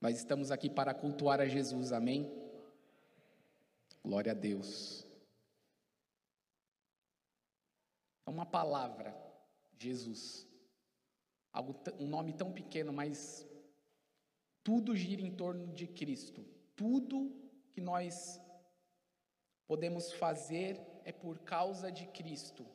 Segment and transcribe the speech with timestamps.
[0.00, 2.32] Nós estamos aqui para cultuar a Jesus, amém?
[4.02, 5.06] Glória a Deus.
[8.24, 9.14] É uma palavra,
[9.78, 10.48] Jesus.
[11.52, 13.46] Algo, um nome tão pequeno, mas
[14.64, 16.46] tudo gira em torno de Cristo.
[16.74, 17.30] Tudo
[17.72, 18.40] que nós
[19.66, 22.66] podemos fazer é por causa de Cristo.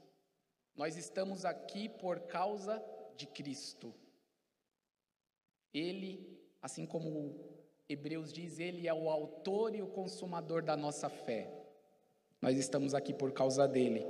[0.75, 2.83] Nós estamos aqui por causa
[3.15, 3.95] de Cristo.
[5.73, 6.34] Ele,
[6.65, 7.35] assim como
[7.87, 11.47] Hebreus diz, ele é o autor e o consumador da nossa fé.
[12.41, 14.03] Nós estamos aqui por causa dele.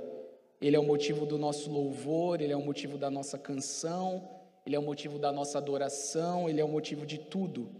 [0.58, 4.26] Ele é o motivo do nosso louvor, ele é o motivo da nossa canção,
[4.64, 7.70] ele é o motivo da nossa adoração, ele é o motivo de tudo.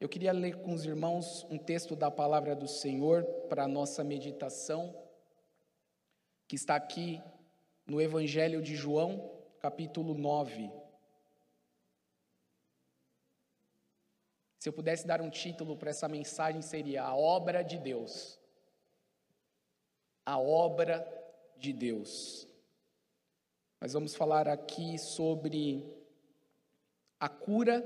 [0.00, 4.02] Eu queria ler com os irmãos um texto da palavra do Senhor para a nossa
[4.02, 4.94] meditação,
[6.48, 7.20] que está aqui
[7.86, 10.77] no Evangelho de João, capítulo 9.
[14.68, 18.38] Se eu pudesse dar um título para essa mensagem, seria A Obra de Deus.
[20.26, 21.08] A Obra
[21.56, 22.46] de Deus.
[23.80, 25.90] Nós vamos falar aqui sobre
[27.18, 27.82] a cura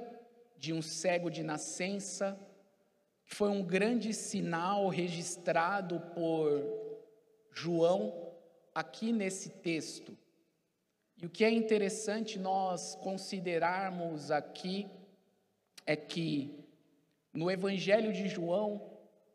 [0.56, 2.36] de um cego de nascença,
[3.26, 6.60] que foi um grande sinal registrado por
[7.52, 8.34] João
[8.74, 10.18] aqui nesse texto.
[11.16, 14.90] E o que é interessante nós considerarmos aqui
[15.86, 16.60] é que
[17.32, 18.90] no Evangelho de João,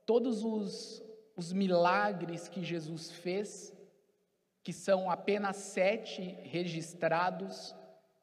[0.06, 1.04] todos os,
[1.36, 3.74] os milagres que Jesus fez,
[4.64, 7.76] que são apenas sete registrados,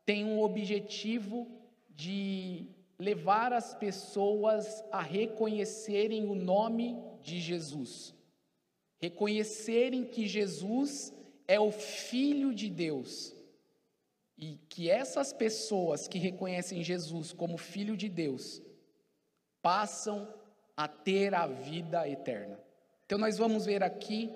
[0.05, 1.51] têm um objetivo
[1.91, 8.15] de levar as pessoas a reconhecerem o nome de Jesus,
[8.99, 11.13] reconhecerem que Jesus
[11.49, 13.35] é o Filho de Deus
[14.37, 18.63] e que essas pessoas que reconhecem Jesus como Filho de Deus
[19.65, 20.29] passam
[20.77, 22.61] a ter a vida eterna.
[23.05, 24.33] Então, nós vamos ver aqui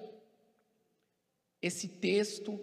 [1.63, 2.59] esse texto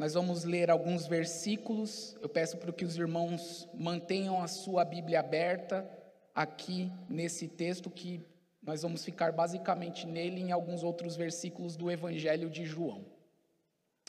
[0.00, 2.16] nós vamos ler alguns versículos.
[2.22, 5.86] Eu peço para que os irmãos mantenham a sua Bíblia aberta
[6.34, 8.24] aqui nesse texto, que
[8.62, 13.04] nós vamos ficar basicamente nele em alguns outros versículos do Evangelho de João.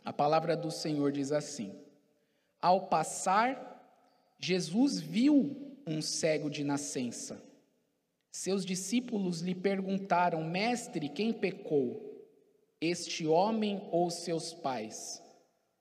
[0.06, 1.78] A palavra do Senhor diz assim:
[2.62, 3.86] Ao passar,
[4.40, 7.44] Jesus viu um cego de nascença.
[8.32, 12.26] Seus discípulos lhe perguntaram: Mestre, quem pecou,
[12.80, 15.22] este homem ou seus pais?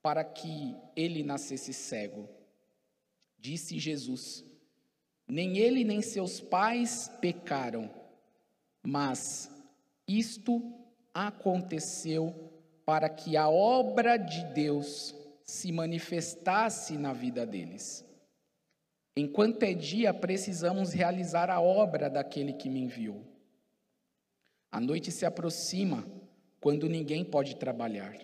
[0.03, 2.29] para que ele nascesse cego.
[3.39, 4.45] Disse Jesus:
[5.29, 7.91] Nem ele nem seus pais pecaram,
[8.83, 9.51] mas
[10.07, 10.63] isto
[11.13, 12.35] aconteceu
[12.85, 18.05] para que a obra de Deus se manifestasse na vida deles.
[19.21, 23.23] Enquanto é dia, precisamos realizar a obra daquele que me enviou.
[24.73, 26.07] A noite se aproxima,
[26.59, 28.17] quando ninguém pode trabalhar.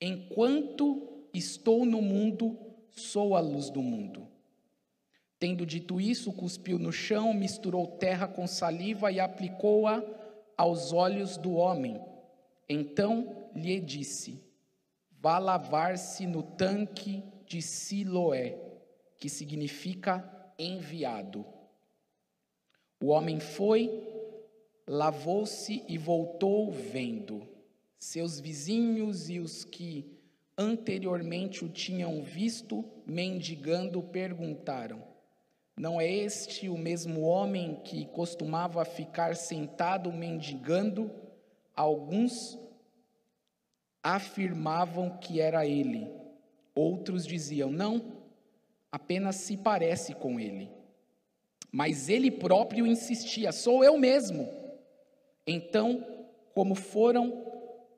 [0.00, 2.58] Enquanto estou no mundo,
[2.92, 4.26] sou a luz do mundo.
[5.38, 10.02] Tendo dito isso, cuspiu no chão, misturou terra com saliva e aplicou-a
[10.56, 12.00] aos olhos do homem.
[12.66, 14.42] Então lhe disse:
[15.20, 18.63] Vá lavar-se no tanque de Siloé,
[19.24, 20.22] que significa
[20.58, 21.46] enviado.
[23.02, 23.90] O homem foi,
[24.86, 27.48] lavou-se e voltou vendo.
[27.98, 30.20] Seus vizinhos e os que
[30.58, 35.02] anteriormente o tinham visto mendigando perguntaram:
[35.74, 41.10] Não é este o mesmo homem que costumava ficar sentado mendigando?
[41.74, 42.58] Alguns
[44.02, 46.12] afirmavam que era ele.
[46.74, 48.13] Outros diziam: Não,
[48.94, 50.70] apenas se parece com ele.
[51.72, 54.48] Mas ele próprio insistia: Sou eu mesmo.
[55.44, 56.06] Então,
[56.54, 57.44] como foram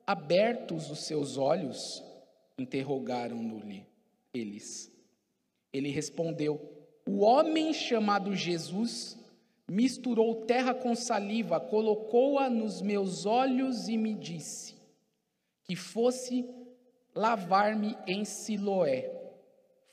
[0.07, 2.03] Abertos os seus olhos,
[2.57, 3.61] interrogaram-no
[4.33, 4.91] eles.
[5.71, 6.61] Ele respondeu:
[7.07, 9.19] O homem chamado Jesus
[9.69, 14.77] misturou terra com saliva, colocou-a nos meus olhos e me disse
[15.65, 16.49] que fosse
[17.15, 19.26] lavar-me em Siloé.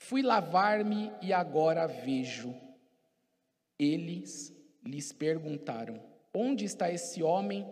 [0.04, 2.54] Fui lavar-me e agora vejo.
[3.78, 4.54] Eles
[4.84, 5.98] lhes perguntaram:
[6.34, 7.66] Onde está esse homem?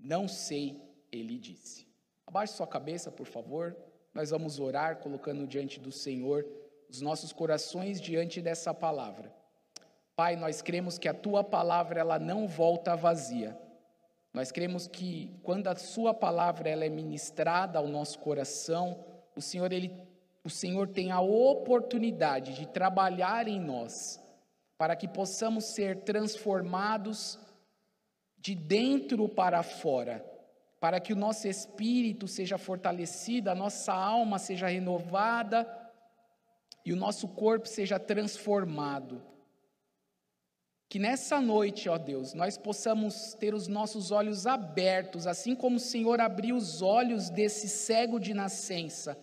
[0.00, 0.80] Não sei,
[1.12, 1.86] ele disse.
[2.26, 3.76] Abaixe sua cabeça, por favor.
[4.14, 6.46] Nós vamos orar colocando diante do Senhor
[6.88, 9.30] os nossos corações diante dessa palavra.
[10.16, 13.58] Pai, nós cremos que a tua palavra ela não volta vazia.
[14.32, 19.04] Nós cremos que quando a sua palavra ela é ministrada ao nosso coração,
[19.36, 20.10] o Senhor ele
[20.44, 24.20] o Senhor tem a oportunidade de trabalhar em nós
[24.76, 27.38] para que possamos ser transformados
[28.36, 30.24] de dentro para fora,
[30.80, 35.64] para que o nosso espírito seja fortalecido, a nossa alma seja renovada
[36.84, 39.22] e o nosso corpo seja transformado.
[40.88, 45.80] Que nessa noite, ó Deus, nós possamos ter os nossos olhos abertos, assim como o
[45.80, 49.16] Senhor abriu os olhos desse cego de nascença,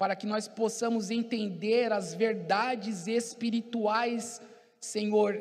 [0.00, 4.40] para que nós possamos entender as verdades espirituais,
[4.80, 5.38] Senhor,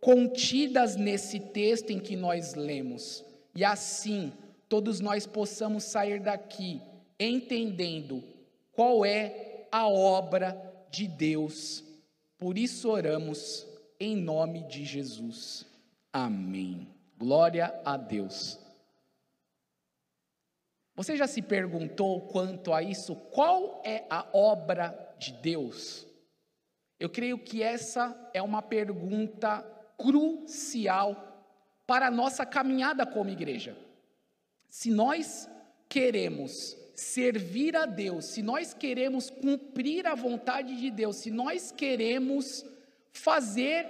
[0.00, 3.24] contidas nesse texto em que nós lemos.
[3.52, 4.32] E assim,
[4.68, 6.80] todos nós possamos sair daqui
[7.18, 8.22] entendendo
[8.70, 10.56] qual é a obra
[10.88, 11.82] de Deus.
[12.38, 13.66] Por isso oramos
[13.98, 15.66] em nome de Jesus.
[16.12, 16.86] Amém.
[17.18, 18.65] Glória a Deus.
[20.96, 23.14] Você já se perguntou quanto a isso?
[23.14, 26.06] Qual é a obra de Deus?
[26.98, 29.60] Eu creio que essa é uma pergunta
[29.98, 31.44] crucial
[31.86, 33.76] para a nossa caminhada como igreja.
[34.70, 35.48] Se nós
[35.86, 42.64] queremos servir a Deus, se nós queremos cumprir a vontade de Deus, se nós queremos
[43.12, 43.86] fazer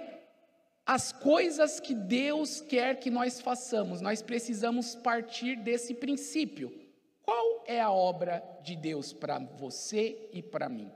[0.85, 6.86] as coisas que Deus quer que nós façamos, nós precisamos partir desse princípio.
[7.27, 10.89] Qual é a obra de Deus para você e para mim?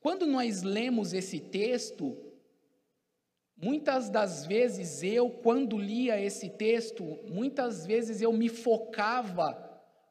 [0.00, 2.16] Quando nós lemos esse texto,
[3.56, 9.58] muitas das vezes eu, quando lia esse texto, muitas vezes eu me focava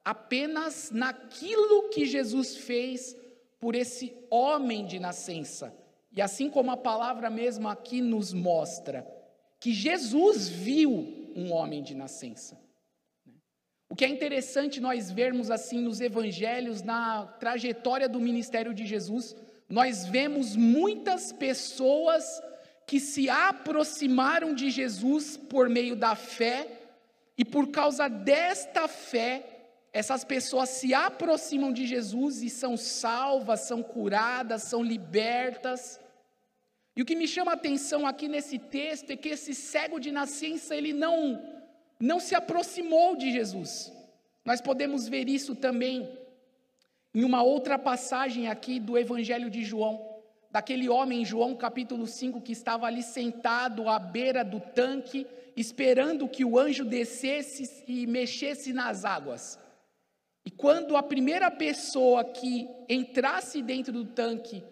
[0.03, 3.15] apenas naquilo que Jesus fez
[3.61, 5.73] por esse homem de nascença.
[6.11, 9.07] E assim como a palavra mesmo aqui nos mostra,
[9.57, 10.91] que Jesus viu
[11.33, 12.59] um homem de nascença.
[13.89, 19.35] O que é interessante nós vermos assim nos evangelhos, na trajetória do ministério de Jesus,
[19.67, 22.23] nós vemos muitas pessoas
[22.85, 26.79] que se aproximaram de Jesus por meio da fé,
[27.37, 29.31] e por causa desta fé,
[29.93, 36.01] essas pessoas se aproximam de Jesus e são salvas, são curadas, são libertas.
[36.97, 40.11] E o que me chama a atenção aqui nesse texto é que esse cego de
[40.11, 41.41] nascença, ele não
[41.99, 43.91] não se aproximou de Jesus.
[44.45, 46.17] Nós podemos ver isso também
[47.13, 50.07] em uma outra passagem aqui do Evangelho de João,
[50.49, 56.45] daquele homem, João capítulo 5, que estava ali sentado à beira do tanque, esperando que
[56.45, 59.59] o anjo descesse e mexesse nas águas.
[60.45, 64.63] E quando a primeira pessoa que entrasse dentro do tanque,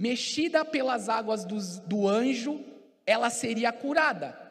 [0.00, 2.64] mexida pelas águas do, do anjo,
[3.04, 4.41] ela seria curada.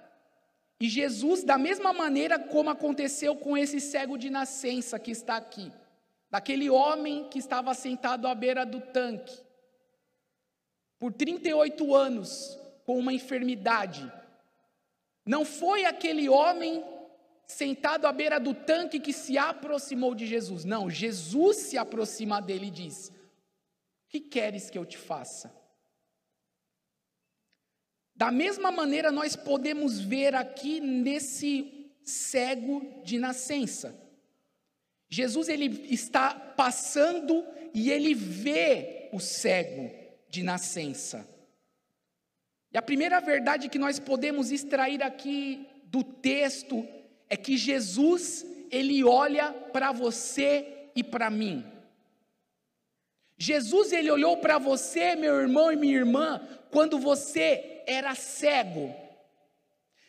[0.82, 5.72] E Jesus, da mesma maneira como aconteceu com esse cego de nascença que está aqui,
[6.28, 9.40] daquele homem que estava sentado à beira do tanque,
[10.98, 14.12] por 38 anos, com uma enfermidade,
[15.24, 16.84] não foi aquele homem
[17.46, 20.66] sentado à beira do tanque que se aproximou de Jesus.
[20.66, 25.61] Não, Jesus se aproxima dele e diz: O que queres que eu te faça?
[28.22, 34.00] Da mesma maneira, nós podemos ver aqui nesse cego de nascença.
[35.10, 39.90] Jesus ele está passando e ele vê o cego
[40.30, 41.28] de nascença.
[42.72, 46.88] E a primeira verdade que nós podemos extrair aqui do texto
[47.28, 51.66] é que Jesus, ele olha para você e para mim.
[53.36, 58.96] Jesus, ele olhou para você, meu irmão e minha irmã, quando você era cego.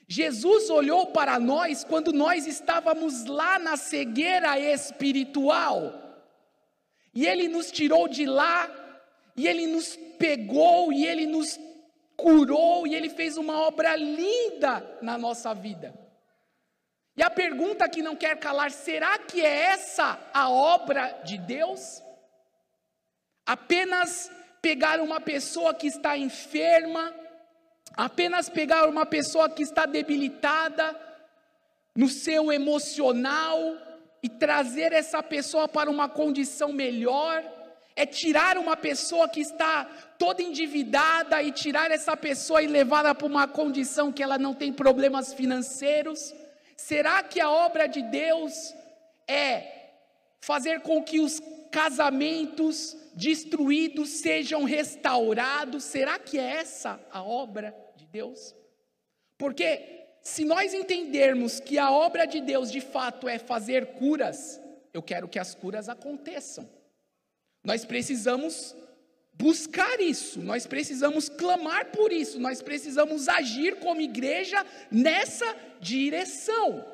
[0.08, 6.00] Jesus olhou para nós quando nós estávamos lá na cegueira espiritual.
[7.14, 8.70] E ele nos tirou de lá,
[9.36, 11.58] e ele nos pegou, e ele nos
[12.16, 15.94] curou, e ele fez uma obra linda na nossa vida.
[17.16, 22.02] E a pergunta que não quer calar: será que é essa a obra de Deus?
[23.44, 24.30] Apenas
[24.62, 27.14] pegar uma pessoa que está enferma,
[27.96, 30.98] apenas pegar uma pessoa que está debilitada
[31.94, 33.76] no seu emocional
[34.22, 37.42] e trazer essa pessoa para uma condição melhor,
[37.94, 39.84] é tirar uma pessoa que está
[40.18, 44.72] toda endividada e tirar essa pessoa e levá-la para uma condição que ela não tem
[44.72, 46.32] problemas financeiros.
[46.76, 48.74] Será que a obra de Deus
[49.28, 49.90] é
[50.40, 55.84] fazer com que os casamentos destruídos sejam restaurados?
[55.84, 57.81] Será que é essa a obra
[58.12, 58.54] Deus?
[59.38, 64.60] Porque se nós entendermos que a obra de Deus de fato é fazer curas,
[64.92, 66.68] eu quero que as curas aconteçam.
[67.64, 68.76] Nós precisamos
[69.32, 76.86] buscar isso, nós precisamos clamar por isso, nós precisamos agir como igreja nessa direção.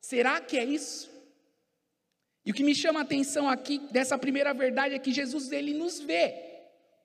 [0.00, 1.10] Será que é isso?
[2.44, 5.74] E o que me chama a atenção aqui dessa primeira verdade é que Jesus ele
[5.74, 6.51] nos vê.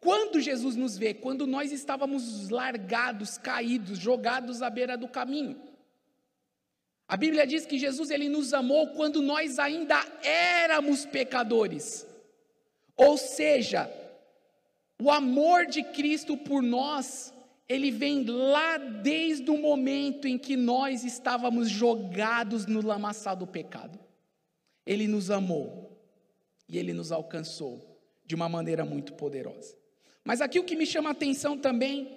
[0.07, 1.13] Quando Jesus nos vê?
[1.13, 5.61] Quando nós estávamos largados, caídos, jogados à beira do caminho.
[7.05, 12.07] A Bíblia diz que Jesus ele nos amou quando nós ainda éramos pecadores.
[12.95, 13.91] Ou seja,
[14.97, 17.33] o amor de Cristo por nós,
[17.67, 23.99] ele vem lá desde o momento em que nós estávamos jogados no lamaçal do pecado.
[24.85, 26.01] Ele nos amou
[26.65, 29.75] e ele nos alcançou de uma maneira muito poderosa.
[30.27, 32.11] Mas aqui o que me chama a atenção também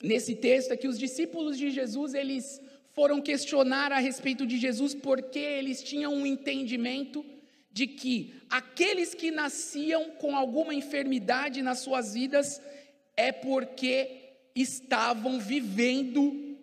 [0.00, 2.60] nesse texto é que os discípulos de Jesus, eles
[2.92, 7.26] foram questionar a respeito de Jesus porque eles tinham um entendimento
[7.72, 12.62] de que aqueles que nasciam com alguma enfermidade nas suas vidas
[13.16, 14.08] é porque
[14.54, 16.56] estavam vivendo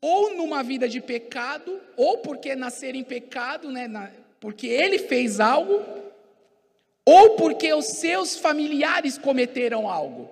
[0.00, 5.38] ou numa vida de pecado, ou porque nasceram em pecado, né, na, porque ele fez
[5.38, 5.84] algo,
[7.06, 10.30] ou porque os seus familiares cometeram algo.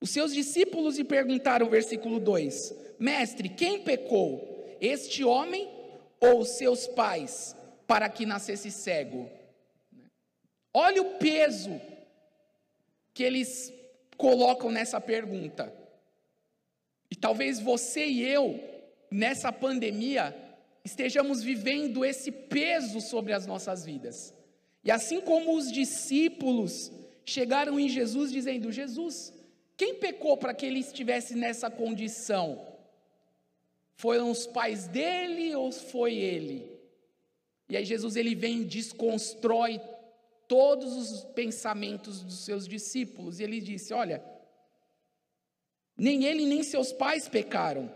[0.00, 4.76] Os seus discípulos lhe perguntaram, versículo 2: Mestre, quem pecou?
[4.80, 5.68] Este homem
[6.20, 7.54] ou seus pais?
[7.90, 9.28] para que nascesse cego.
[10.72, 11.80] Olha o peso
[13.12, 13.74] que eles
[14.16, 15.74] colocam nessa pergunta.
[17.10, 18.60] E talvez você e eu,
[19.10, 20.32] nessa pandemia,
[20.84, 24.32] estejamos vivendo esse peso sobre as nossas vidas.
[24.82, 26.90] E assim como os discípulos
[27.24, 29.32] chegaram em Jesus dizendo: Jesus,
[29.76, 32.66] quem pecou para que ele estivesse nessa condição?
[33.96, 36.80] Foram os pais dele ou foi ele?
[37.68, 39.80] E aí Jesus ele vem e desconstrói
[40.48, 43.38] todos os pensamentos dos seus discípulos.
[43.38, 44.24] E ele disse: Olha,
[45.96, 47.92] nem ele nem seus pais pecaram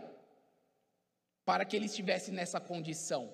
[1.43, 3.33] para que ele estivesse nessa condição.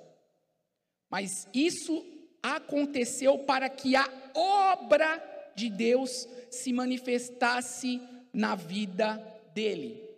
[1.10, 2.04] Mas isso
[2.42, 5.22] aconteceu para que a obra
[5.56, 8.02] de Deus se manifestasse
[8.34, 9.22] na vida
[9.54, 10.10] dele.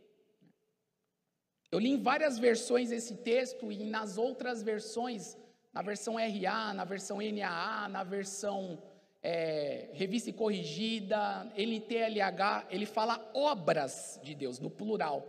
[1.72, 5.36] Eu li em várias versões esse texto e nas outras versões
[5.74, 8.77] na versão RA, na versão NAA, na versão
[9.24, 15.25] é, revista e corrigida, NTLH, ele fala obras de Deus, no plural.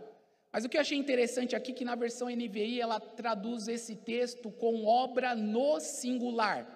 [0.51, 3.95] Mas o que eu achei interessante aqui é que na versão NVI ela traduz esse
[3.95, 6.67] texto com obra no singular.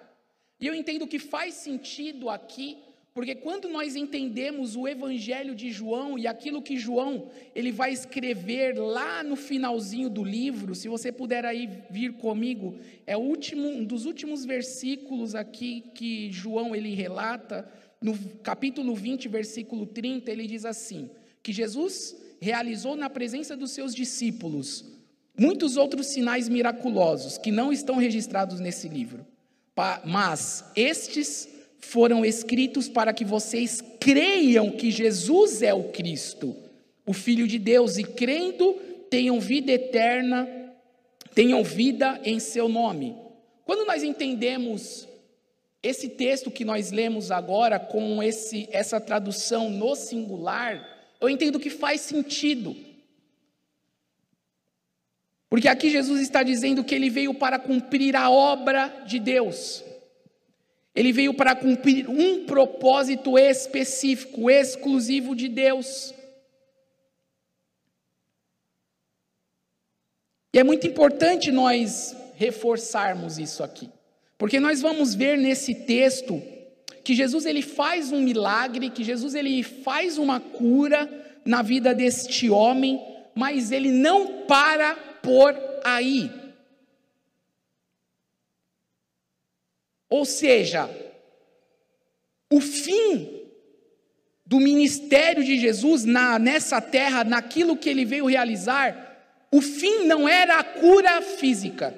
[0.60, 2.78] E eu entendo que faz sentido aqui
[3.14, 8.78] porque quando nós entendemos o evangelho de João e aquilo que João ele vai escrever
[8.78, 13.84] lá no finalzinho do livro, se você puder aí vir comigo, é o último, um
[13.84, 17.70] dos últimos versículos aqui que João ele relata,
[18.02, 21.10] no capítulo 20, versículo 30, ele diz assim:
[21.44, 24.86] que Jesus realizou na presença dos seus discípulos
[25.38, 29.26] muitos outros sinais miraculosos que não estão registrados nesse livro.
[30.06, 31.48] Mas estes
[31.80, 36.56] foram escritos para que vocês creiam que Jesus é o Cristo,
[37.06, 38.74] o Filho de Deus, e crendo
[39.10, 40.48] tenham vida eterna,
[41.34, 43.16] tenham vida em seu nome.
[43.66, 45.08] Quando nós entendemos
[45.82, 51.70] esse texto que nós lemos agora com esse, essa tradução no singular, eu entendo que
[51.70, 52.76] faz sentido.
[55.50, 59.84] Porque aqui Jesus está dizendo que ele veio para cumprir a obra de Deus.
[60.96, 66.14] Ele veio para cumprir um propósito específico, exclusivo de Deus.
[70.54, 73.90] E é muito importante nós reforçarmos isso aqui,
[74.38, 76.42] porque nós vamos ver nesse texto
[77.04, 81.10] que Jesus ele faz um milagre, que Jesus ele faz uma cura
[81.46, 83.00] na vida deste homem,
[83.36, 86.32] mas ele não para por aí.
[90.10, 90.90] Ou seja,
[92.52, 93.44] o fim
[94.44, 100.28] do ministério de Jesus na, nessa terra, naquilo que ele veio realizar, o fim não
[100.28, 101.94] era a cura física.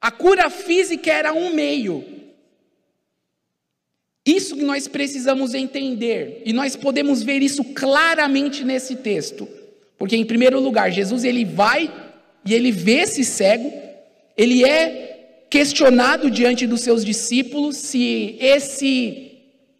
[0.00, 2.04] A cura física era um meio.
[4.24, 9.48] Isso que nós precisamos entender, e nós podemos ver isso claramente nesse texto.
[9.96, 12.07] Porque em primeiro lugar, Jesus ele vai
[12.44, 13.72] e ele vê esse cego,
[14.36, 19.32] ele é questionado diante dos seus discípulos se esse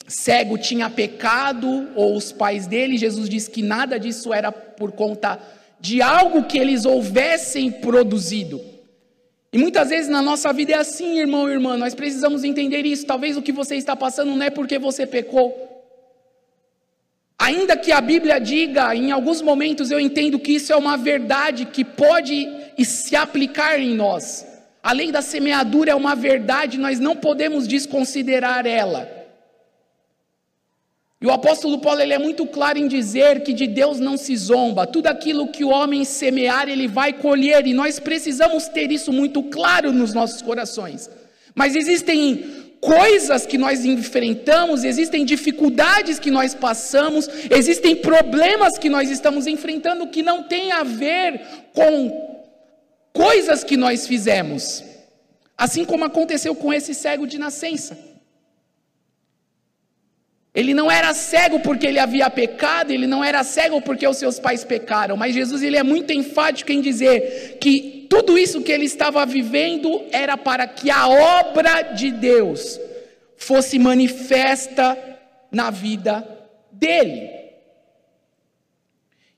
[0.06, 2.96] cego tinha pecado ou os pais dele.
[2.96, 5.38] Jesus disse que nada disso era por conta
[5.80, 8.60] de algo que eles houvessem produzido.
[9.52, 13.06] E muitas vezes na nossa vida é assim, irmão e irmã, nós precisamos entender isso.
[13.06, 15.67] Talvez o que você está passando não é porque você pecou.
[17.38, 21.66] Ainda que a Bíblia diga, em alguns momentos eu entendo que isso é uma verdade
[21.66, 22.48] que pode
[22.84, 24.44] se aplicar em nós.
[24.82, 29.08] A lei da semeadura é uma verdade, nós não podemos desconsiderar ela.
[31.20, 34.36] E o apóstolo Paulo ele é muito claro em dizer que de Deus não se
[34.36, 39.12] zomba, tudo aquilo que o homem semear, ele vai colher, e nós precisamos ter isso
[39.12, 41.10] muito claro nos nossos corações.
[41.54, 49.10] Mas existem coisas que nós enfrentamos, existem dificuldades que nós passamos, existem problemas que nós
[49.10, 51.40] estamos enfrentando que não tem a ver
[51.74, 52.40] com
[53.12, 54.84] coisas que nós fizemos.
[55.56, 57.98] Assim como aconteceu com esse cego de nascença.
[60.54, 64.38] Ele não era cego porque ele havia pecado, ele não era cego porque os seus
[64.38, 68.84] pais pecaram, mas Jesus ele é muito enfático em dizer que tudo isso que ele
[68.84, 72.80] estava vivendo era para que a obra de Deus
[73.36, 74.96] fosse manifesta
[75.50, 76.26] na vida
[76.72, 77.30] dele.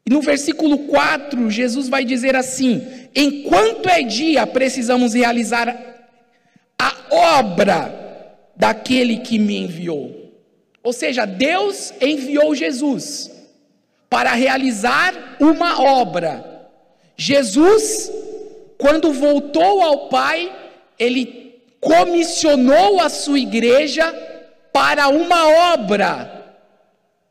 [0.07, 5.69] E no versículo 4, Jesus vai dizer assim: Enquanto é dia, precisamos realizar
[6.79, 6.95] a
[7.39, 8.01] obra
[8.57, 10.21] daquele que me enviou.
[10.83, 13.31] Ou seja, Deus enviou Jesus
[14.09, 16.69] para realizar uma obra.
[17.17, 18.11] Jesus,
[18.81, 20.51] quando voltou ao Pai,
[20.99, 24.11] ele comissionou a sua igreja
[24.73, 26.57] para uma obra.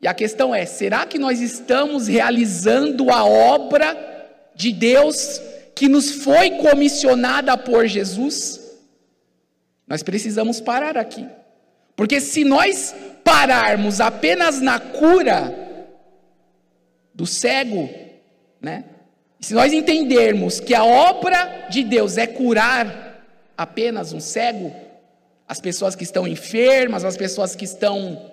[0.00, 5.40] E a questão é: será que nós estamos realizando a obra de Deus
[5.74, 8.60] que nos foi comissionada por Jesus?
[9.86, 11.26] Nós precisamos parar aqui.
[11.96, 15.54] Porque se nós pararmos apenas na cura
[17.12, 17.90] do cego,
[18.60, 18.84] né?
[19.40, 23.24] Se nós entendermos que a obra de Deus é curar
[23.56, 24.74] apenas um cego,
[25.48, 28.30] as pessoas que estão enfermas, as pessoas que estão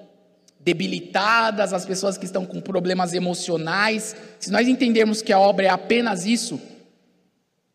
[0.59, 5.69] debilitadas, as pessoas que estão com problemas emocionais, se nós entendermos que a obra é
[5.69, 6.59] apenas isso,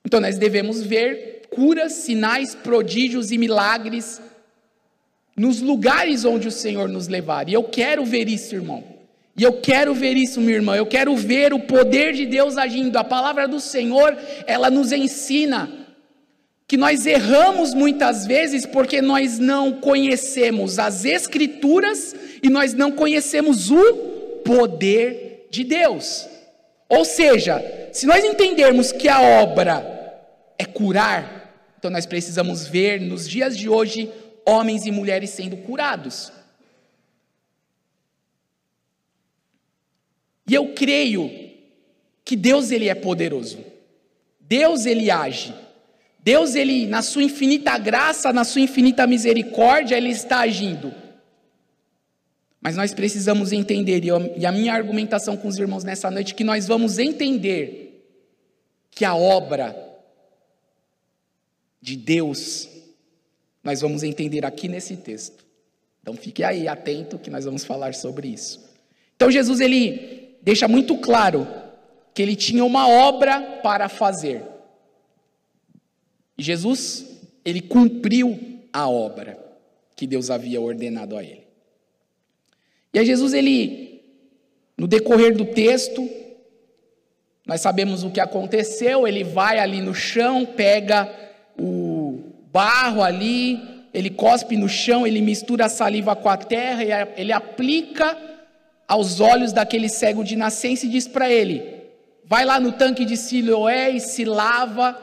[0.04, 4.20] então nós devemos ver curas, sinais, prodígios e milagres
[5.34, 7.48] nos lugares onde o Senhor nos levar.
[7.48, 8.91] E eu quero ver isso, irmão.
[9.36, 10.76] E eu quero ver isso, minha irmã.
[10.76, 12.96] Eu quero ver o poder de Deus agindo.
[12.96, 14.16] A palavra do Senhor,
[14.46, 15.70] ela nos ensina
[16.68, 23.70] que nós erramos muitas vezes porque nós não conhecemos as Escrituras e nós não conhecemos
[23.70, 23.92] o
[24.44, 26.28] poder de Deus.
[26.88, 29.84] Ou seja, se nós entendermos que a obra
[30.58, 34.10] é curar, então nós precisamos ver nos dias de hoje
[34.46, 36.32] homens e mulheres sendo curados.
[40.52, 41.30] E eu creio
[42.22, 43.64] que Deus ele é poderoso.
[44.38, 45.54] Deus ele age.
[46.18, 50.92] Deus ele na sua infinita graça, na sua infinita misericórdia, ele está agindo.
[52.60, 54.02] Mas nós precisamos entender,
[54.36, 58.06] e a minha argumentação com os irmãos nessa noite, que nós vamos entender
[58.90, 59.74] que a obra
[61.80, 62.68] de Deus
[63.64, 65.46] nós vamos entender aqui nesse texto.
[66.02, 68.70] Então fique aí atento que nós vamos falar sobre isso.
[69.16, 71.46] Então Jesus ele deixa muito claro
[72.12, 74.42] que ele tinha uma obra para fazer.
[76.36, 79.38] E Jesus ele cumpriu a obra
[79.96, 81.46] que Deus havia ordenado a ele.
[82.92, 84.02] E aí Jesus ele
[84.76, 86.08] no decorrer do texto
[87.44, 91.10] nós sabemos o que aconteceu, ele vai ali no chão, pega
[91.58, 92.20] o
[92.52, 93.60] barro ali,
[93.92, 98.16] ele cospe no chão, ele mistura a saliva com a terra, e ele aplica
[98.92, 101.82] aos olhos daquele cego de nascença e diz para ele:
[102.24, 104.98] vai lá no tanque de Siloé e se lava.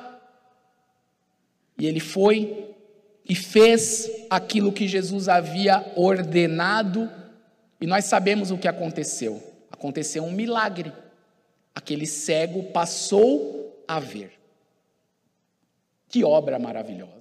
[1.75, 2.75] E ele foi
[3.27, 7.09] e fez aquilo que Jesus havia ordenado,
[7.81, 9.41] e nós sabemos o que aconteceu.
[9.71, 10.93] Aconteceu um milagre.
[11.73, 14.33] Aquele cego passou a ver.
[16.09, 17.18] Que obra maravilhosa.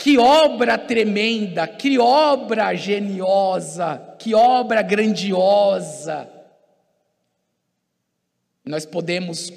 [0.00, 6.26] Que obra tremenda, que obra geniosa, que obra grandiosa.
[8.64, 9.52] Nós podemos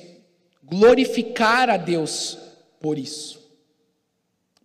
[0.61, 2.37] glorificar a Deus
[2.81, 3.41] por isso.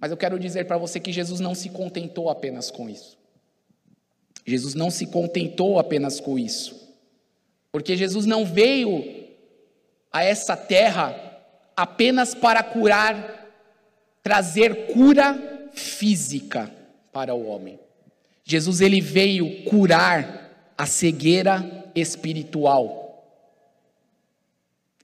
[0.01, 3.17] Mas eu quero dizer para você que Jesus não se contentou apenas com isso.
[4.45, 6.93] Jesus não se contentou apenas com isso.
[7.71, 9.29] Porque Jesus não veio
[10.11, 11.15] a essa terra
[11.77, 13.47] apenas para curar,
[14.25, 16.71] trazer cura física
[17.13, 17.79] para o homem.
[18.45, 23.09] Jesus ele veio curar a cegueira espiritual.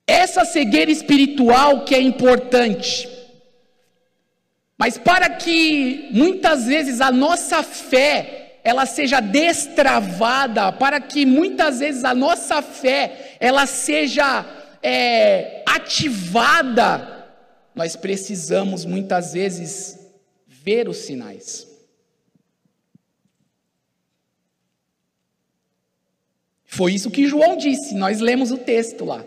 [0.06, 3.08] Essa cegueira espiritual que é importante.
[4.76, 12.02] Mas para que muitas vezes a nossa fé ela seja destravada, para que muitas vezes
[12.02, 14.46] a nossa fé ela seja
[14.82, 17.26] é, ativada,
[17.74, 20.03] nós precisamos muitas vezes
[20.64, 21.68] ver os sinais.
[26.64, 29.24] Foi isso que João disse, nós lemos o texto lá.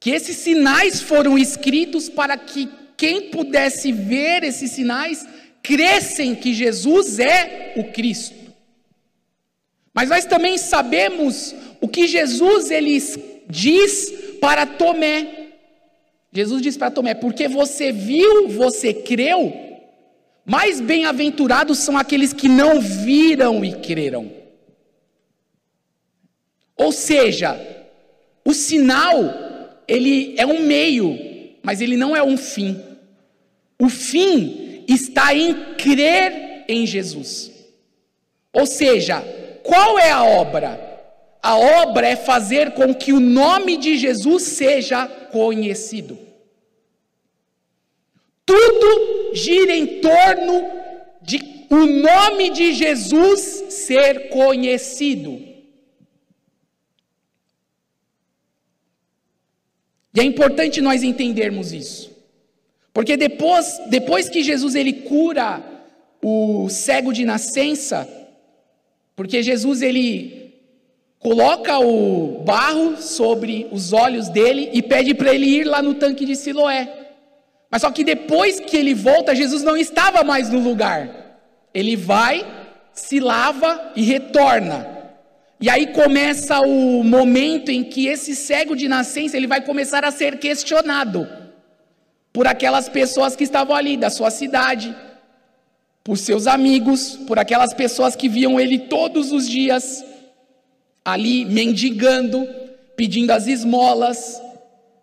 [0.00, 5.26] Que esses sinais foram escritos para que quem pudesse ver esses sinais
[5.62, 8.34] crescem que Jesus é o Cristo.
[9.92, 12.98] Mas nós também sabemos o que Jesus ele
[13.48, 15.50] diz para Tomé.
[16.32, 19.65] Jesus diz para Tomé: porque você viu, você creu,
[20.46, 24.30] mais bem-aventurados são aqueles que não viram e creram.
[26.76, 27.60] Ou seja,
[28.44, 29.16] o sinal,
[29.88, 31.18] ele é um meio,
[31.64, 32.80] mas ele não é um fim.
[33.76, 37.50] O fim está em crer em Jesus.
[38.52, 39.20] Ou seja,
[39.64, 40.80] qual é a obra?
[41.42, 46.25] A obra é fazer com que o nome de Jesus seja conhecido.
[48.46, 50.70] Tudo gira em torno
[51.20, 55.42] de o nome de Jesus ser conhecido.
[60.14, 62.10] E é importante nós entendermos isso.
[62.94, 65.62] Porque depois, depois que Jesus ele cura
[66.22, 68.08] o cego de nascença,
[69.14, 70.54] porque Jesus ele
[71.18, 76.24] coloca o barro sobre os olhos dele e pede para ele ir lá no tanque
[76.24, 76.95] de Siloé.
[77.70, 81.38] Mas só que depois que ele volta, Jesus não estava mais no lugar.
[81.74, 82.46] Ele vai,
[82.92, 84.96] se lava e retorna.
[85.60, 90.10] E aí começa o momento em que esse cego de nascença ele vai começar a
[90.10, 91.26] ser questionado
[92.32, 94.94] por aquelas pessoas que estavam ali da sua cidade,
[96.04, 100.04] por seus amigos, por aquelas pessoas que viam ele todos os dias
[101.02, 102.46] ali mendigando,
[102.94, 104.40] pedindo as esmolas,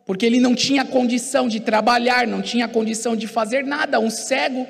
[0.05, 4.67] porque ele não tinha condição de trabalhar, não tinha condição de fazer nada, um cego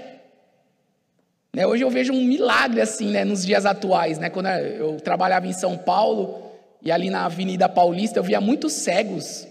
[1.55, 5.45] né, hoje eu vejo um milagre assim, né, nos dias atuais, né, quando eu trabalhava
[5.45, 6.41] em São Paulo
[6.81, 9.47] e ali na Avenida Paulista eu via muitos cegos,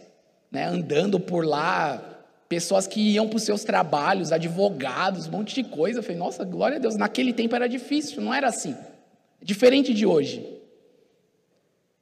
[0.51, 2.03] né, andando por lá,
[2.49, 6.01] pessoas que iam para os seus trabalhos, advogados, um monte de coisa.
[6.01, 8.77] Eu falei, nossa, glória a Deus, naquele tempo era difícil, não era assim.
[9.41, 10.45] Diferente de hoje.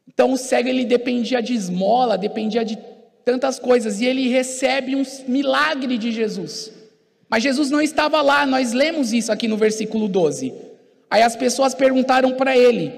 [0.09, 2.77] Então o cego ele dependia de esmola, dependia de
[3.25, 6.73] tantas coisas e ele recebe um milagre de Jesus.
[7.29, 10.53] Mas Jesus não estava lá, nós lemos isso aqui no versículo 12.
[11.09, 12.93] Aí as pessoas perguntaram para ele: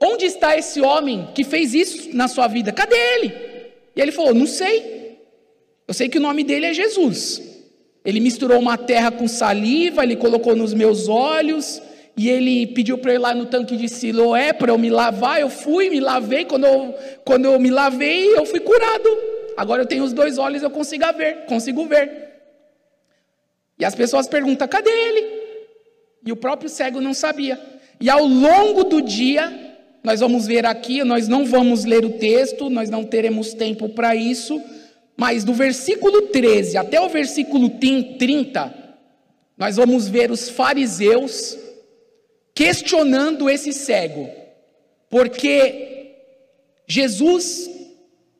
[0.00, 2.72] Onde está esse homem que fez isso na sua vida?
[2.72, 3.32] Cadê ele?
[3.96, 5.18] E ele falou: Não sei.
[5.88, 7.40] Eu sei que o nome dele é Jesus.
[8.04, 11.80] Ele misturou uma terra com saliva, ele colocou nos meus olhos,
[12.16, 15.40] e ele pediu para eu ir lá no tanque de Siloé para eu me lavar.
[15.40, 16.44] Eu fui, me lavei.
[16.44, 16.94] Quando eu,
[17.24, 19.08] quando eu me lavei, eu fui curado.
[19.56, 22.30] Agora eu tenho os dois olhos, eu consigo ver, consigo ver.
[23.78, 25.42] E as pessoas perguntam: cadê ele?
[26.24, 27.60] E o próprio cego não sabia.
[28.00, 32.68] E ao longo do dia, nós vamos ver aqui, nós não vamos ler o texto,
[32.68, 34.60] nós não teremos tempo para isso,
[35.16, 38.74] mas do versículo 13 até o versículo 30,
[39.56, 41.56] nós vamos ver os fariseus
[42.54, 44.28] questionando esse cego,
[45.08, 46.16] porque
[46.86, 47.68] Jesus,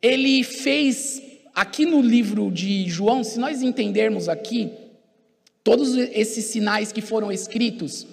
[0.03, 1.19] ele fez,
[1.55, 4.69] aqui no livro de João, se nós entendermos aqui,
[5.63, 8.05] Todos esses sinais que foram escritos,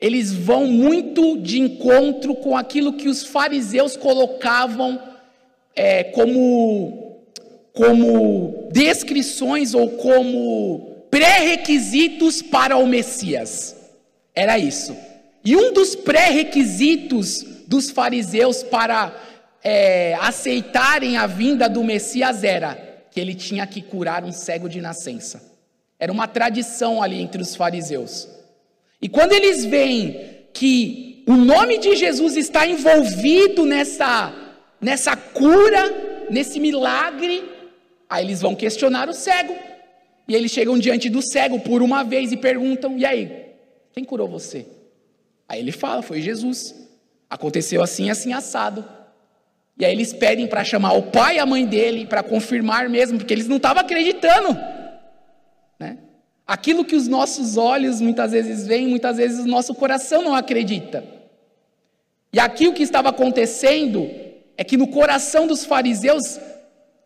[0.00, 5.02] eles vão muito de encontro com aquilo que os fariseus colocavam
[5.74, 7.20] é, como,
[7.72, 13.74] como descrições ou como pré-requisitos para o Messias.
[14.32, 14.96] Era isso.
[15.44, 19.20] E um dos pré-requisitos dos fariseus para
[19.62, 22.74] é, aceitarem a vinda do Messias era
[23.10, 25.42] que ele tinha que curar um cego de nascença.
[25.98, 28.28] Era uma tradição ali entre os fariseus.
[29.00, 34.32] E quando eles veem que o nome de Jesus está envolvido nessa,
[34.80, 37.44] nessa cura, nesse milagre,
[38.08, 39.54] aí eles vão questionar o cego.
[40.26, 43.46] E eles chegam diante do cego por uma vez e perguntam: E aí,
[43.92, 44.66] quem curou você?
[45.48, 46.74] Aí ele fala: Foi Jesus.
[47.28, 48.84] Aconteceu assim, assim, assado.
[49.78, 53.18] E aí eles pedem para chamar o pai e a mãe dele para confirmar mesmo,
[53.18, 54.58] porque eles não estavam acreditando.
[55.78, 55.98] Né?
[56.44, 61.04] Aquilo que os nossos olhos muitas vezes veem, muitas vezes o nosso coração não acredita.
[62.32, 64.10] E aqui o que estava acontecendo
[64.56, 66.40] é que no coração dos fariseus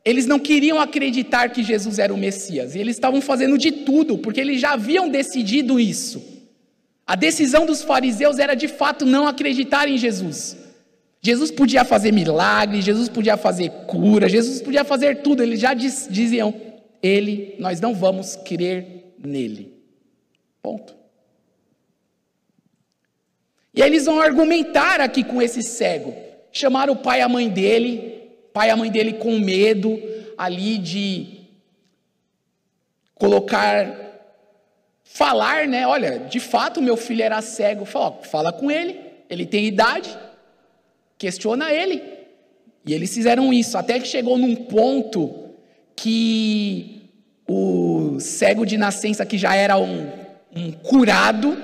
[0.04, 4.18] eles não queriam acreditar que Jesus era o Messias, e eles estavam fazendo de tudo,
[4.18, 6.20] porque eles já haviam decidido isso.
[7.06, 10.56] A decisão dos fariseus era de fato não acreditar em Jesus.
[11.24, 16.08] Jesus podia fazer milagres, Jesus podia fazer cura, Jesus podia fazer tudo, eles já diz,
[16.10, 16.52] diziam:
[17.00, 19.72] Ele, nós não vamos crer nele.
[20.60, 20.96] Ponto.
[23.72, 26.12] E aí eles vão argumentar aqui com esse cego.
[26.50, 29.98] Chamaram o pai e a mãe dele, pai e a mãe dele com medo
[30.36, 31.40] ali de
[33.14, 33.96] colocar,
[35.04, 35.86] falar, né?
[35.86, 37.84] Olha, de fato meu filho era cego.
[37.84, 40.10] Fala, fala com ele, ele tem idade,
[41.22, 42.02] questiona ele.
[42.84, 45.50] E eles fizeram isso, até que chegou num ponto
[45.94, 47.10] que
[47.48, 50.10] o cego de nascença, que já era um,
[50.54, 51.56] um curado,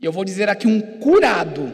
[0.00, 1.70] e eu vou dizer aqui um curado,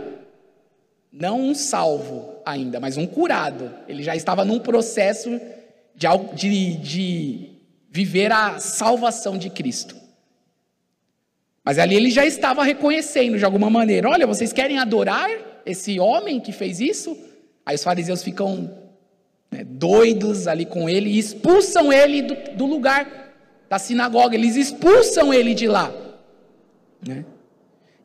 [1.12, 3.72] não um salvo ainda, mas um curado.
[3.86, 5.40] Ele já estava num processo
[5.94, 7.50] de, de, de
[7.88, 9.96] viver a salvação de Cristo.
[11.64, 16.40] Mas ali ele já estava reconhecendo de alguma maneira: olha, vocês querem adorar esse homem
[16.40, 17.16] que fez isso?
[17.64, 18.70] Aí os fariseus ficam
[19.50, 23.34] né, doidos ali com ele e expulsam ele do, do, lugar
[23.68, 25.92] da sinagoga, eles expulsam ele de lá.
[27.06, 27.24] Né?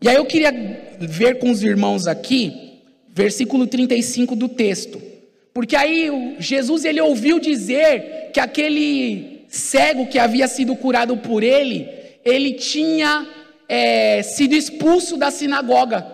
[0.02, 0.52] E aí eu queria
[1.00, 5.02] ver com os irmãos aqui, versículo 35 do texto.
[5.54, 11.88] Porque aí Jesus ele ouviu dizer que aquele cego que havia sido curado por ele,
[12.26, 13.28] ele tinha
[13.70, 16.13] é, sido expulso da sinagoga.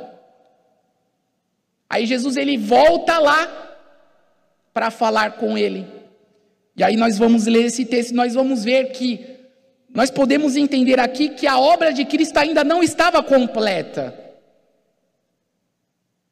[1.89, 3.77] Aí Jesus ele volta lá
[4.73, 5.87] para falar com ele.
[6.77, 9.25] E aí nós vamos ler esse texto, nós vamos ver que
[9.93, 14.17] nós podemos entender aqui que a obra de Cristo ainda não estava completa.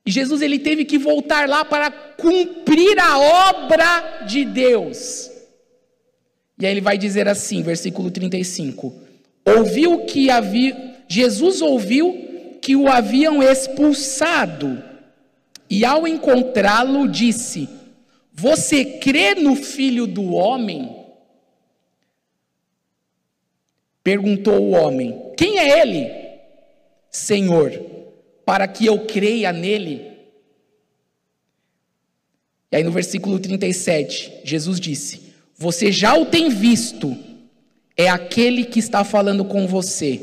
[0.06, 5.30] E Jesus ele teve que voltar lá para cumprir a obra de Deus.
[6.58, 8.94] E aí ele vai dizer assim, versículo 35:
[9.44, 14.84] Ouviu que havia Jesus ouviu que o haviam expulsado,
[15.70, 17.70] e ao encontrá-lo disse:
[18.34, 21.06] Você crê no Filho do homem?
[24.04, 26.10] Perguntou o homem: Quem é ele?
[27.10, 27.72] Senhor,
[28.46, 30.08] para que eu creia nele.
[32.72, 37.18] E aí no versículo 37, Jesus disse: Você já o tem visto,
[37.96, 40.22] é aquele que está falando com você.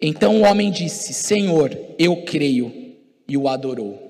[0.00, 2.94] Então o homem disse: Senhor, eu creio,
[3.26, 4.05] e o adorou.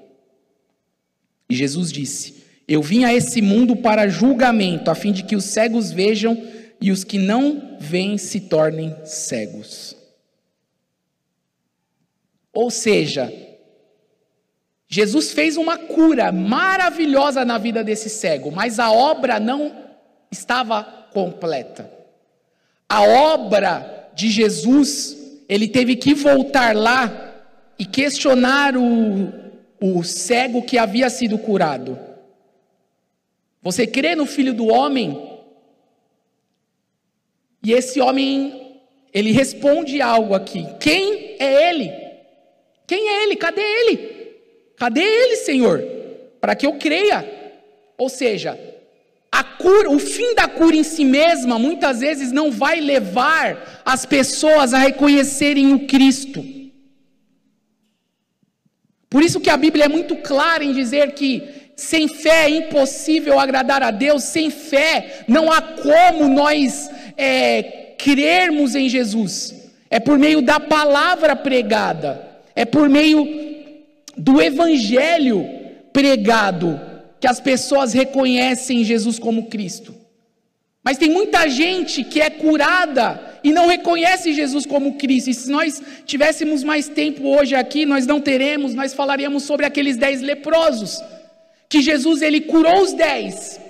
[1.48, 5.44] E Jesus disse: Eu vim a esse mundo para julgamento, a fim de que os
[5.44, 6.40] cegos vejam
[6.80, 9.96] e os que não veem se tornem cegos.
[12.52, 13.32] Ou seja,
[14.88, 19.72] Jesus fez uma cura maravilhosa na vida desse cego, mas a obra não
[20.30, 20.82] estava
[21.12, 21.90] completa.
[22.88, 25.16] A obra de Jesus,
[25.48, 27.34] ele teve que voltar lá
[27.78, 29.32] e questionar o,
[29.80, 31.98] o cego que havia sido curado.
[33.62, 35.38] Você crê no Filho do Homem?
[37.62, 38.80] E esse homem,
[39.12, 41.92] ele responde algo aqui: Quem é ele?
[42.86, 43.36] Quem é ele?
[43.36, 44.36] Cadê ele?
[44.76, 45.82] Cadê ele, Senhor?
[46.40, 47.28] Para que eu creia.
[47.98, 48.58] Ou seja,
[49.32, 54.06] a cura, o fim da cura em si mesma, muitas vezes não vai levar as
[54.06, 56.44] pessoas a reconhecerem o Cristo.
[59.08, 61.42] Por isso que a Bíblia é muito clara em dizer que
[61.76, 68.74] sem fé é impossível agradar a Deus, sem fé não há como nós é, crermos
[68.74, 69.54] em Jesus,
[69.90, 73.26] é por meio da palavra pregada, é por meio
[74.16, 75.46] do evangelho
[75.92, 76.80] pregado
[77.20, 79.94] que as pessoas reconhecem Jesus como Cristo.
[80.82, 85.30] Mas tem muita gente que é curada e não reconhece Jesus como Cristo.
[85.30, 89.96] E se nós tivéssemos mais tempo hoje aqui, nós não teremos, nós falaríamos sobre aqueles
[89.96, 91.00] dez leprosos.
[91.68, 93.60] Que Jesus ele curou os dez,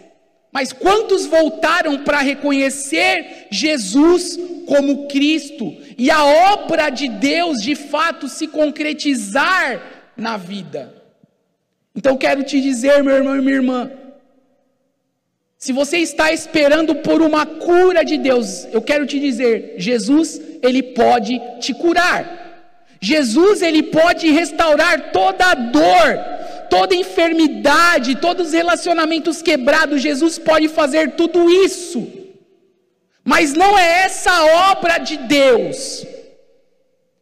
[0.50, 8.28] mas quantos voltaram para reconhecer Jesus como Cristo e a obra de Deus de fato
[8.28, 10.94] se concretizar na vida?
[11.94, 13.90] Então quero te dizer, meu irmão e minha irmã,
[15.58, 20.82] se você está esperando por uma cura de Deus, eu quero te dizer, Jesus, ele
[20.82, 22.44] pode te curar.
[23.00, 26.18] Jesus, ele pode restaurar toda a dor,
[26.68, 32.06] toda enfermidade, todos os relacionamentos quebrados, Jesus pode fazer tudo isso.
[33.24, 36.06] Mas não é essa a obra de Deus.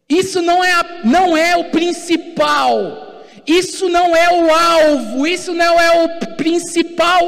[0.08, 3.13] Isso não é, a, não é o principal.
[3.46, 7.22] Isso não é o alvo, isso não é o principal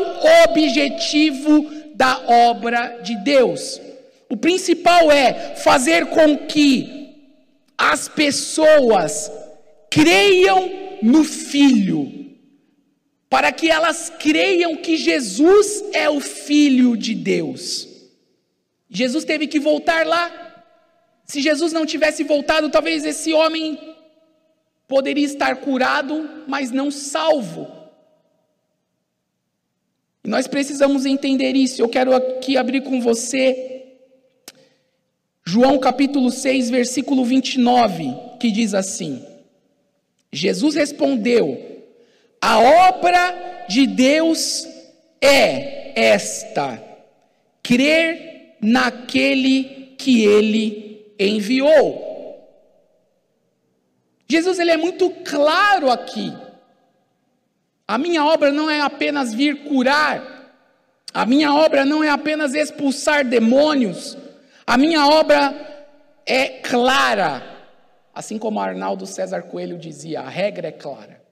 [0.44, 3.80] objetivo da obra de Deus.
[4.28, 7.14] O principal é fazer com que
[7.76, 9.30] as pessoas
[9.90, 10.70] creiam
[11.02, 12.34] no Filho,
[13.28, 17.88] para que elas creiam que Jesus é o Filho de Deus.
[18.88, 20.64] Jesus teve que voltar lá.
[21.24, 23.95] Se Jesus não tivesse voltado, talvez esse homem
[24.88, 27.66] poderia estar curado, mas não salvo.
[30.24, 31.80] E nós precisamos entender isso.
[31.80, 33.76] Eu quero aqui abrir com você
[35.48, 39.24] João capítulo 6, versículo 29, que diz assim:
[40.32, 41.84] Jesus respondeu:
[42.40, 44.66] A obra de Deus
[45.20, 46.82] é esta,
[47.62, 52.05] crer naquele que ele enviou.
[54.28, 56.36] Jesus ele é muito claro aqui.
[57.86, 60.52] A minha obra não é apenas vir curar,
[61.14, 64.18] a minha obra não é apenas expulsar demônios,
[64.66, 65.54] a minha obra
[66.26, 67.42] é clara,
[68.12, 71.22] assim como Arnaldo César Coelho dizia, a regra é clara.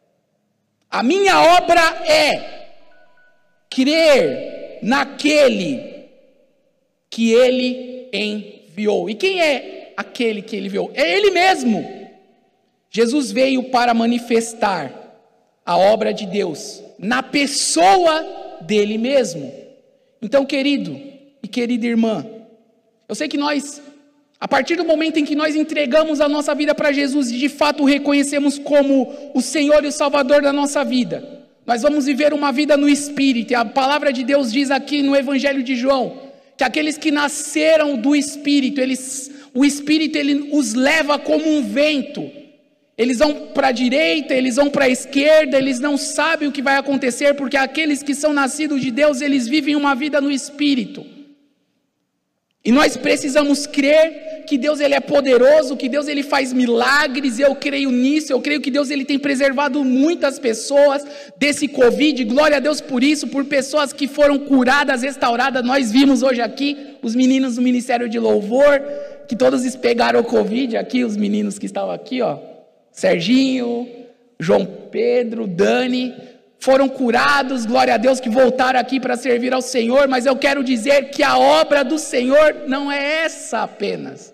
[0.89, 2.69] A minha obra é
[3.69, 6.09] crer naquele
[7.11, 9.11] que ele enviou.
[9.11, 10.93] E quem é aquele que ele enviou?
[10.95, 12.04] É ele mesmo.
[12.95, 15.19] Jesus veio para manifestar
[15.67, 18.25] a obra de Deus na pessoa
[18.61, 19.53] dele mesmo.
[20.23, 20.97] Então, querido
[21.43, 22.25] e querida irmã,
[23.09, 23.83] eu sei que nós,
[24.39, 27.49] a partir do momento em que nós entregamos a nossa vida para Jesus e de
[27.49, 32.33] fato o reconhecemos como o Senhor e o Salvador da nossa vida, nós vamos viver
[32.33, 33.51] uma vida no Espírito.
[33.51, 36.21] E a palavra de Deus diz aqui no Evangelho de João
[36.57, 42.44] que aqueles que nasceram do Espírito, eles, o Espírito ele os leva como um vento
[42.97, 46.63] eles vão para a direita, eles vão para a esquerda, eles não sabem o que
[46.63, 51.05] vai acontecer, porque aqueles que são nascidos de Deus, eles vivem uma vida no Espírito.
[52.65, 57.55] E nós precisamos crer que Deus ele é poderoso, que Deus ele faz milagres, eu
[57.55, 61.05] creio nisso, eu creio que Deus ele tem preservado muitas pessoas
[61.37, 66.23] desse Covid, glória a Deus por isso, por pessoas que foram curadas, restauradas, nós vimos
[66.23, 68.81] hoje aqui, os meninos do Ministério de Louvor,
[69.29, 72.54] que todos pegaram o Covid aqui, os meninos que estavam aqui, ó,
[72.95, 73.89] Serginho,
[74.39, 76.15] João Pedro, Dani,
[76.61, 80.63] foram curados, glória a Deus, que voltaram aqui para servir ao Senhor, mas eu quero
[80.63, 84.33] dizer que a obra do Senhor não é essa apenas.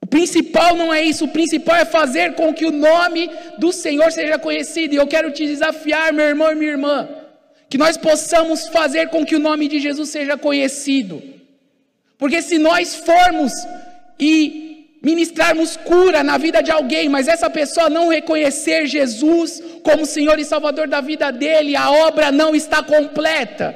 [0.00, 4.12] O principal não é isso, o principal é fazer com que o nome do Senhor
[4.12, 7.08] seja conhecido, e eu quero te desafiar, meu irmão e minha irmã,
[7.68, 11.20] que nós possamos fazer com que o nome de Jesus seja conhecido,
[12.16, 13.52] porque se nós formos
[14.20, 14.65] e
[15.08, 20.44] ministrarmos cura na vida de alguém, mas essa pessoa não reconhecer Jesus como Senhor e
[20.44, 23.66] Salvador da vida dele, a obra não está completa.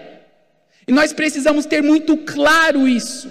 [0.88, 3.30] E nós precisamos ter muito claro isso.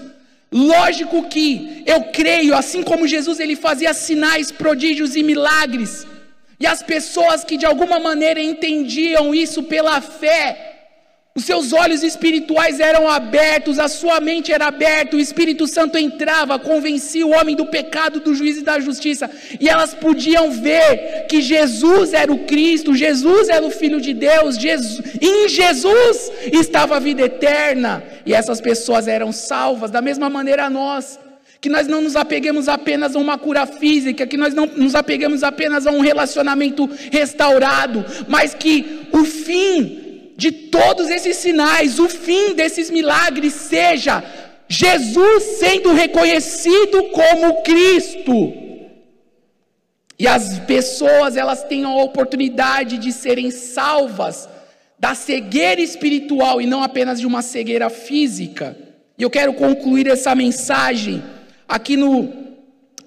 [0.49, 6.07] Lógico que eu creio, assim como Jesus ele fazia sinais, prodígios e milagres,
[6.57, 10.68] e as pessoas que de alguma maneira entendiam isso pela fé,
[11.39, 16.59] os seus olhos espirituais eram abertos, a sua mente era aberta, o Espírito Santo entrava,
[16.59, 21.41] convencia o homem do pecado, do juízo e da justiça, e elas podiam ver que
[21.41, 26.99] Jesus era o Cristo, Jesus era o Filho de Deus, Jesus, em Jesus estava a
[26.99, 31.17] vida eterna, e essas pessoas eram salvas, da mesma maneira nós.
[31.61, 35.43] Que nós não nos apeguemos apenas a uma cura física, que nós não nos apeguemos
[35.43, 40.08] apenas a um relacionamento restaurado, mas que o fim
[40.39, 44.23] de todos esses sinais, o fim desses milagres seja
[44.69, 48.53] Jesus sendo reconhecido como Cristo.
[50.17, 54.47] E as pessoas, elas tenham a oportunidade de serem salvas
[54.97, 58.77] da cegueira espiritual e não apenas de uma cegueira física.
[59.17, 61.21] E eu quero concluir essa mensagem
[61.67, 62.31] aqui no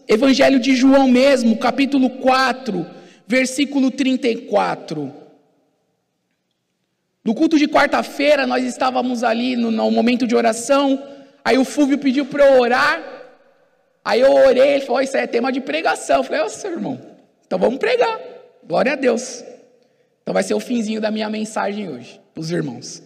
[0.06, 2.84] Evangelho de João mesmo, capítulo 4,
[3.26, 5.21] versículo 34.
[7.24, 11.00] No culto de quarta-feira, nós estávamos ali no, no, momento de oração.
[11.44, 13.00] Aí o Fúvio pediu para eu orar.
[14.04, 16.16] Aí eu orei, ele falou: Isso é tema de pregação.
[16.16, 17.00] Eu falei: Nossa, irmão,
[17.46, 18.18] então vamos pregar.
[18.64, 19.44] Glória a Deus.
[20.22, 23.02] Então vai ser o finzinho da minha mensagem hoje, os irmãos.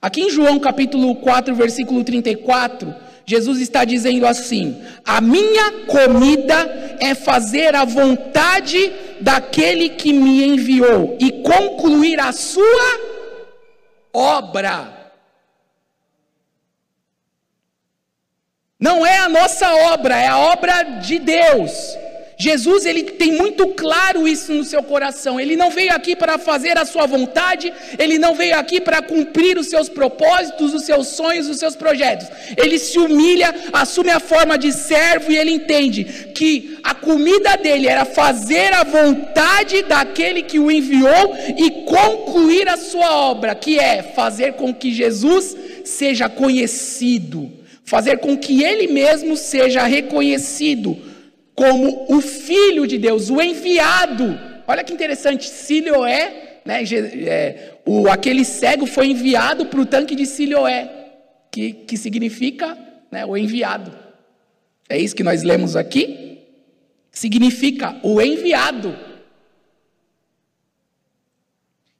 [0.00, 2.94] Aqui em João capítulo 4, versículo 34,
[3.24, 8.92] Jesus está dizendo assim: A minha comida é fazer a vontade
[9.22, 13.07] daquele que me enviou e concluir a sua
[14.18, 15.12] obra.
[18.78, 21.96] Não é a nossa obra, é a obra de Deus.
[22.40, 25.40] Jesus ele tem muito claro isso no seu coração.
[25.40, 29.58] Ele não veio aqui para fazer a sua vontade, ele não veio aqui para cumprir
[29.58, 32.28] os seus propósitos, os seus sonhos, os seus projetos.
[32.56, 37.88] Ele se humilha, assume a forma de servo e ele entende que a comida dele
[37.88, 44.00] era fazer a vontade daquele que o enviou e concluir a sua obra, que é
[44.14, 47.50] fazer com que Jesus seja conhecido,
[47.84, 51.07] fazer com que ele mesmo seja reconhecido
[51.58, 54.38] como o Filho de Deus, o enviado.
[54.64, 60.24] Olha que interessante, Siloé, né, é, o, aquele cego foi enviado para o tanque de
[60.24, 60.88] Siloé,
[61.50, 62.78] que, que significa
[63.10, 63.92] né, o enviado.
[64.88, 66.38] É isso que nós lemos aqui?
[67.10, 68.96] Significa o enviado.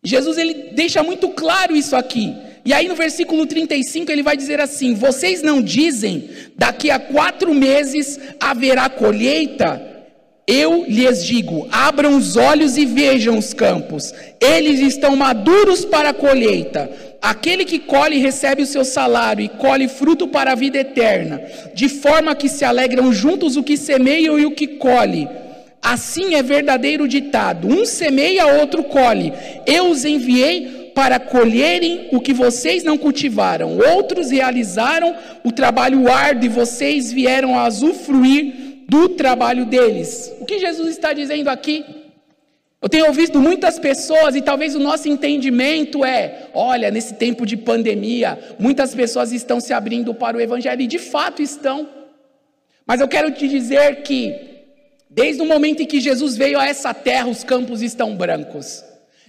[0.05, 2.33] Jesus ele deixa muito claro isso aqui.
[2.69, 7.55] E aí no versículo 35 ele vai dizer assim: Vocês não dizem, daqui a quatro
[7.55, 10.05] meses haverá colheita?
[10.47, 16.13] Eu lhes digo: abram os olhos e vejam os campos, eles estão maduros para a
[16.13, 16.91] colheita.
[17.23, 21.41] Aquele que colhe recebe o seu salário e colhe fruto para a vida eterna,
[21.75, 25.27] de forma que se alegram juntos o que semeiam e o que colhe.
[25.81, 29.33] Assim é verdadeiro ditado: um semeia, outro colhe.
[29.65, 33.79] Eu os enviei para colherem o que vocês não cultivaram.
[33.95, 40.35] Outros realizaram o trabalho árduo e vocês vieram a usufruir do trabalho deles.
[40.41, 41.85] O que Jesus está dizendo aqui?
[42.83, 47.57] Eu tenho ouvido muitas pessoas, e talvez o nosso entendimento é: olha, nesse tempo de
[47.57, 51.89] pandemia, muitas pessoas estão se abrindo para o Evangelho, e de fato estão.
[52.85, 54.35] Mas eu quero te dizer que,
[55.09, 58.88] desde o momento em que Jesus veio a essa terra, os campos estão brancos.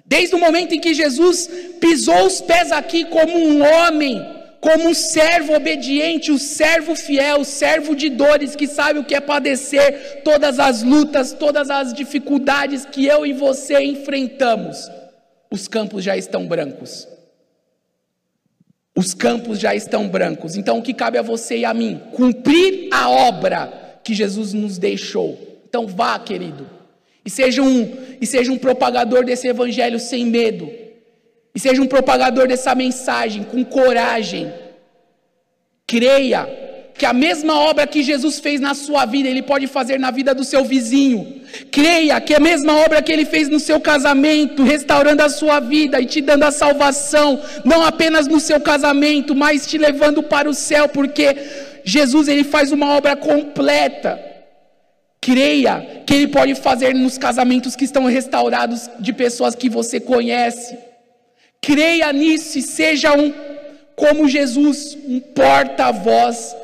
[0.10, 1.48] Desde o momento em que Jesus
[1.80, 4.20] pisou os pés aqui como um homem,
[4.60, 8.98] como um servo obediente, o um servo fiel, o um servo de dores, que sabe
[8.98, 14.90] o que é padecer todas as lutas, todas as dificuldades que eu e você enfrentamos,
[15.52, 17.08] os campos já estão brancos.
[18.98, 20.56] Os campos já estão brancos.
[20.56, 22.02] Então o que cabe a você e a mim?
[22.14, 25.62] Cumprir a obra que Jesus nos deixou.
[25.68, 26.79] Então vá, querido
[27.26, 27.92] e seja um,
[28.22, 30.70] e seja um propagador desse evangelho sem medo.
[31.54, 34.52] E seja um propagador dessa mensagem com coragem.
[35.86, 36.48] Creia
[37.00, 40.36] que a mesma obra que Jesus fez na sua vida, Ele pode fazer na vida
[40.36, 41.42] do seu vizinho.
[41.72, 46.00] Creia que a mesma obra que Ele fez no seu casamento, restaurando a sua vida
[46.02, 50.54] e te dando a salvação, não apenas no seu casamento, mas te levando para o
[50.54, 51.38] céu, porque
[51.86, 54.29] Jesus Ele faz uma obra completa.
[55.22, 60.78] Creia que Ele pode fazer nos casamentos que estão restaurados de pessoas que você conhece.
[61.62, 63.34] Creia nisso e seja um,
[63.96, 66.56] como Jesus, um porta-voz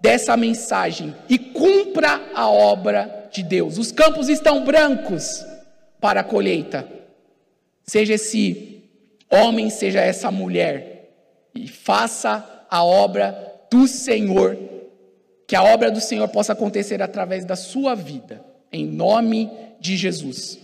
[0.00, 3.78] dessa mensagem e cumpra a obra de Deus.
[3.78, 5.44] Os campos estão brancos
[6.00, 6.88] para a colheita.
[7.84, 8.82] Seja esse
[9.30, 11.10] homem, seja essa mulher,
[11.54, 14.71] e faça a obra do Senhor
[15.52, 18.42] que a obra do Senhor possa acontecer através da sua vida,
[18.72, 20.58] em nome de Jesus.